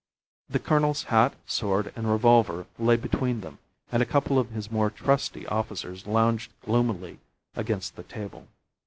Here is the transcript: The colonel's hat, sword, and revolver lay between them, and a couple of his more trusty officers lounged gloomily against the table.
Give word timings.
The 0.49 0.57
colonel's 0.57 1.03
hat, 1.03 1.35
sword, 1.45 1.93
and 1.95 2.09
revolver 2.09 2.65
lay 2.79 2.95
between 2.95 3.41
them, 3.41 3.59
and 3.91 4.01
a 4.01 4.05
couple 4.07 4.39
of 4.39 4.49
his 4.49 4.71
more 4.71 4.89
trusty 4.89 5.45
officers 5.45 6.07
lounged 6.07 6.51
gloomily 6.65 7.19
against 7.55 7.95
the 7.95 8.01
table. 8.03 8.47